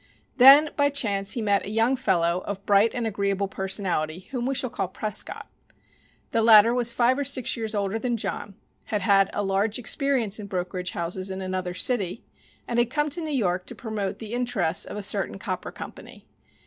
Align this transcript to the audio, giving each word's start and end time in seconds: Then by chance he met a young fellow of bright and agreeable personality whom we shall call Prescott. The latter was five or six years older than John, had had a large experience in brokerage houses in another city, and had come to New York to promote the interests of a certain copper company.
Then 0.37 0.71
by 0.75 0.89
chance 0.89 1.33
he 1.33 1.43
met 1.43 1.63
a 1.63 1.69
young 1.69 1.95
fellow 1.95 2.39
of 2.47 2.65
bright 2.65 2.89
and 2.95 3.05
agreeable 3.05 3.47
personality 3.47 4.21
whom 4.31 4.47
we 4.47 4.55
shall 4.55 4.71
call 4.71 4.87
Prescott. 4.87 5.47
The 6.31 6.41
latter 6.41 6.73
was 6.73 6.91
five 6.91 7.19
or 7.19 7.23
six 7.23 7.55
years 7.55 7.75
older 7.75 7.99
than 7.99 8.17
John, 8.17 8.55
had 8.85 9.01
had 9.01 9.29
a 9.31 9.43
large 9.43 9.77
experience 9.77 10.39
in 10.39 10.47
brokerage 10.47 10.93
houses 10.93 11.29
in 11.29 11.39
another 11.39 11.75
city, 11.75 12.23
and 12.67 12.79
had 12.79 12.89
come 12.89 13.09
to 13.09 13.21
New 13.21 13.29
York 13.29 13.67
to 13.67 13.75
promote 13.75 14.17
the 14.17 14.33
interests 14.33 14.85
of 14.85 14.97
a 14.97 15.03
certain 15.03 15.37
copper 15.37 15.71
company. 15.71 16.25